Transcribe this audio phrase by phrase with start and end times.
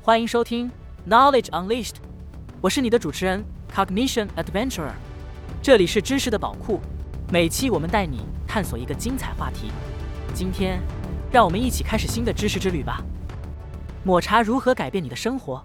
[0.00, 0.70] 欢迎收听
[1.06, 1.96] Knowledge Unleashed，
[2.62, 4.92] 我是你的主持人 Cognition Adventurer，
[5.62, 6.80] 这里是知识的宝库，
[7.30, 9.70] 每期我们带你探索一个精彩话题。
[10.32, 10.80] 今天，
[11.30, 13.04] 让我们一起开始新的知识之旅吧。
[14.02, 15.62] 抹茶如何改变你的生活？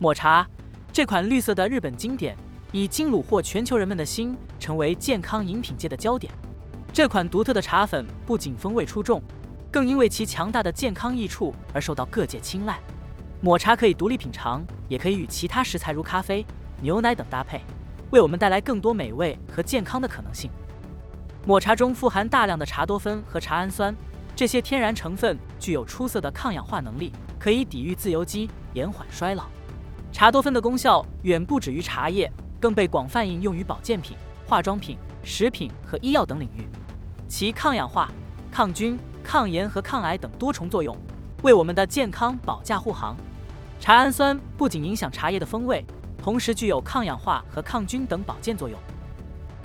[0.00, 0.46] 抹茶
[0.92, 2.36] 这款绿色的日本经典，
[2.70, 6.32] 已经虏获全球人们的心，成为健康饮品界的焦点。
[6.92, 9.20] 这款独特的茶粉不仅风味出众，
[9.72, 12.78] 更因为其强大的健康益处而受到各界青睐。
[13.40, 16.46] 抹茶可以独立品尝，也可以与其他食材如咖啡、
[16.80, 17.60] 牛奶等搭配，
[18.10, 20.48] 为我们带来更多美味和健康的可能性。
[21.44, 23.94] 抹茶中富含大量的茶多酚和茶氨酸，
[24.36, 29.44] 这些天然成分具有出色的抗氧化能力，可以抵御自由基，延缓衰老。
[30.10, 36.66] 茶多酚的功效远不止于茶叶，更被广泛应用于保健品、化妆品、食品和医药等领域。
[37.28, 38.10] 其抗氧化、
[38.50, 40.96] 抗菌、抗炎和抗癌等多重作用，
[41.42, 43.16] 为我们的健康保驾护航。
[43.78, 45.84] 茶氨酸不仅影响茶叶的风味，
[46.20, 48.78] 同时具有抗氧化和抗菌等保健作用。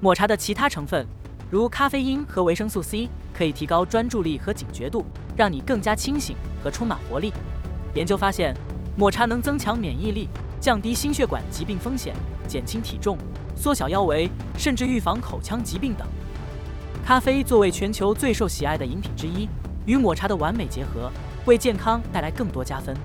[0.00, 1.06] 抹茶的其他成分，
[1.50, 7.32] 如咖啡因和维生素 C，可以提高专注力和警觉度，让你更加清醒和充满活力。
[7.94, 8.54] 研究发现，
[8.96, 10.28] 抹茶能增强免疫力，
[10.60, 12.14] 降低心血管疾病风险，
[12.46, 13.18] 减轻体重，
[13.56, 16.06] 缩小腰围，甚至预防口腔疾病等。
[17.04, 19.48] 咖啡作为全球最受喜爱的饮品之一，
[19.84, 21.10] 与抹茶的完美结合，
[21.44, 22.96] 为健康带来更多加分。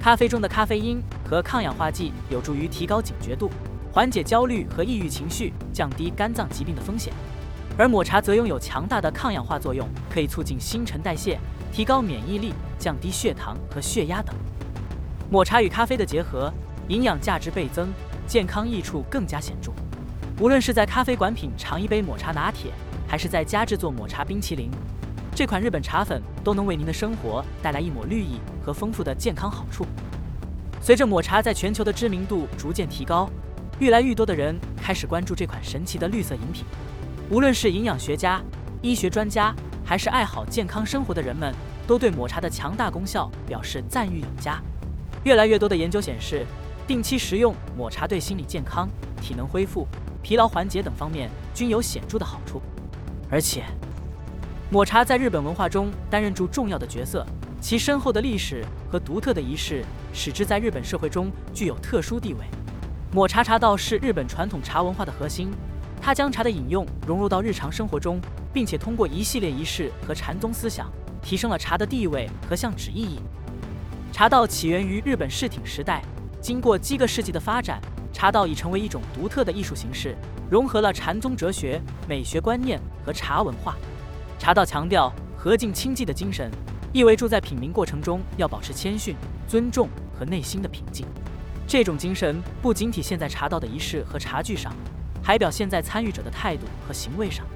[0.00, 3.48] 咖啡中的咖啡因和抗氧化剂有助于提高警觉度，
[3.92, 7.12] 缓解焦虑和抑郁情绪，降低肝脏疾病的风险。
[7.78, 11.38] 而抹茶则拥有强大的抗氧化作用，可以促进新陈代谢，
[11.72, 14.34] 提高免疫力，降低血糖和血压等。
[15.30, 16.52] 抹茶与咖啡的结合，
[16.88, 17.92] 营养价值倍增，
[18.26, 19.70] 健康益处更加显著。
[20.40, 22.72] 无论是在咖啡馆品尝一杯抹茶拿铁，
[23.06, 24.68] 还是在家制作抹茶冰淇淋。
[25.32, 29.86] 这款日本茶粉都能为您的生活带来一抹绿意和丰富的健康好处。
[30.80, 33.30] 随着抹茶在全球的知名度逐渐提高，
[33.78, 36.64] 越来越多的人开始关注这款神奇的绿色饮品。
[37.30, 38.42] 无论是营养学家、
[38.82, 39.54] 医学专家，
[39.84, 41.54] 还是爱好健康生活的人们，
[41.86, 44.60] 都对抹茶的强大功效表示赞誉有加。
[45.24, 46.46] 越来越多的研究显示，
[46.86, 48.88] 定期食用抹茶对心理健康、
[49.20, 49.86] 体能恢复、
[50.22, 52.60] 疲劳缓解等方面均有显著的好处，
[53.30, 53.64] 而且。
[54.70, 57.26] 抹茶在日本文化中担任住重要的角色，
[57.60, 62.40] 其深厚的历史和独特的仪式使之在日本社会中具有特殊地位。
[63.12, 65.50] 抹茶茶道是日本传统茶文化的核心，
[66.00, 68.20] 它将茶的饮用融入到日常生活中，
[68.52, 70.88] 并且通过一系列仪式和禅宗思想，
[71.20, 73.18] 提升了茶的地位和象徵意义。
[74.12, 76.02] 茶道起源于日本室町时代，
[76.40, 77.80] 经过几个世纪的发展，
[78.12, 80.16] 茶道已成为一种独特的艺术形式，
[80.50, 83.76] 融合了禅宗哲学、美学观念和茶文化。
[84.38, 86.50] 茶道强调和敬清寂的精神，
[86.92, 89.14] 意味住在品茗过程中要保持谦逊、
[89.46, 91.06] 尊重和内心的平静。
[91.66, 94.74] 这种精神不仅体现在茶道的仪式和茶具上，
[95.22, 97.46] 还表现在参与者的态度和行为上。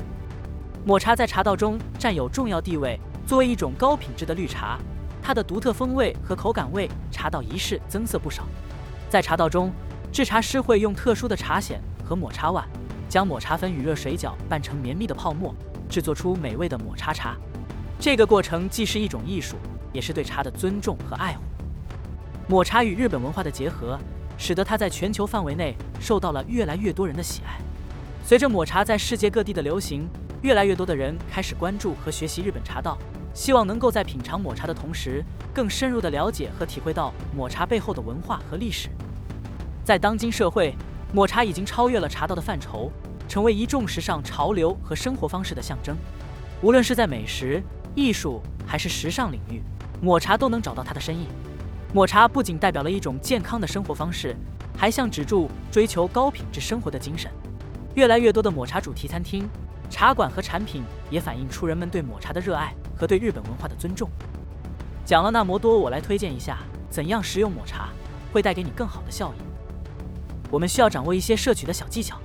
[0.86, 4.78] 抹茶在茶道中占有重要地位，作为一种高品质的绿茶，
[5.24, 8.44] 它的独特风味和口感为茶道仪式增色不少。
[9.08, 9.72] 在茶道中，
[10.12, 12.68] 制茶师会用特殊的茶筅和抹茶碗，
[13.08, 15.54] 将抹茶粉与热水搅拌成绵密的泡沫。
[15.88, 17.36] 制作出美味的抹茶茶，
[17.98, 19.56] 这个过程既是一种艺术，
[19.92, 21.42] 也是对茶的尊重和爱护。
[22.46, 23.98] 抹茶与日本文化的结合，
[24.36, 27.58] 使得它在全球范围内受到了越来越多人的喜爱。
[28.24, 30.06] 随着抹茶在世界各地的流行，
[30.42, 32.98] 越来越多的人开始关注和学习日本茶道，
[33.34, 35.22] 希望能够在品尝抹茶的同时，
[35.52, 38.88] 更深入的了解和体会到抹茶背后的文化和历史。
[39.84, 40.74] 在当今社会，
[41.12, 42.90] 抹茶已经超越了茶道的范畴。
[43.26, 45.96] 成为一众时尚潮流和生活方式的象征，
[46.60, 47.60] 无论是在美食、
[47.94, 49.62] 艺术还是时尚领域，
[50.02, 51.26] 抹茶都能找到它的身影。
[51.94, 54.36] 抹茶不仅代表了一种健康的生活方式，
[54.76, 57.30] 还象指住追求高品质生活的精神。
[57.94, 59.48] 越来越多的抹茶主题餐厅、
[59.88, 64.08] 茶馆和产品也反映出人们对抹茶的热爱和对日本文化的尊重。
[65.04, 66.58] 讲了那么多，我来推荐一下
[66.88, 67.90] 怎样食用抹茶
[68.32, 69.42] 会带给你更好的效益。
[70.50, 72.18] 我们需要掌握一些摄取的小技巧。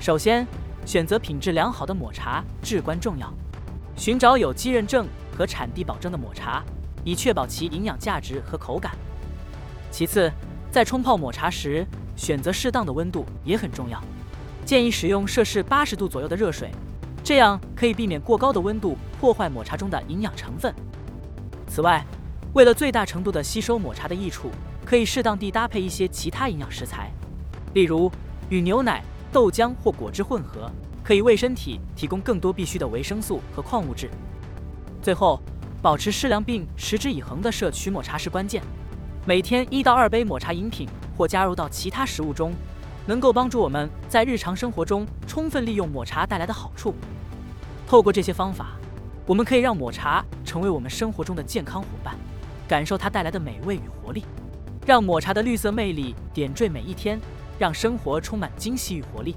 [0.00, 0.46] 首先，
[0.84, 3.32] 选择品质良好的抹茶至关重要。
[3.96, 5.06] 寻找有机认证
[5.36, 6.62] 和产地保证的抹茶，
[7.04, 8.96] 以确保其营养价值和口感。
[9.90, 10.32] 其次，
[10.70, 14.02] 在冲泡抹茶时，选择适当的温度也很重要。
[14.64, 16.70] 建议使用摄氏八十度左右的热水，
[17.24, 20.74] 这样可以避免过高的温度破坏抹茶中的营养成分。
[21.68, 22.04] 此外，
[22.52, 24.50] 为了最大程度地吸收抹茶的益处，
[24.84, 27.10] 可以适当地搭配一些其他营养食材，
[27.74, 28.10] 例如
[28.48, 29.02] 与牛奶、
[29.32, 30.70] 豆浆或果汁混合，
[31.02, 34.10] 可以为身体提供更多必需的维生素和矿物质。
[35.00, 35.40] 最后，
[35.80, 38.62] 保持适量并持之以恒的摄取抹茶是关键。
[39.24, 42.52] 每天一到二杯抹茶饮品，或加入到其他食物中，
[43.06, 46.94] 能够帮助我们在日常生活中充分利用抹茶带来的好处。
[47.86, 48.76] 透过这些方法，
[49.26, 52.14] 我们可以让抹茶成为我们生活中的健康伙伴，
[52.66, 54.24] 感受它带来的美味与活力。
[54.84, 57.20] 让抹茶的绿色魅力点缀每一天，
[57.58, 59.36] 让生活充满惊喜与活力。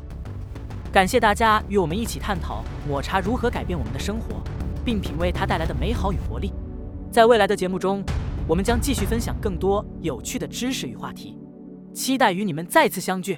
[0.91, 4.41] 感谢大家与我们一起探讨抹茶如何改变我们的生活，
[4.83, 6.51] 并品味它带来的美好与活力。
[7.11, 8.03] 在未来的节目中，
[8.47, 11.37] 我们将继续分享更多有趣的知识与话题，
[11.93, 13.37] 期待与你们再次相聚。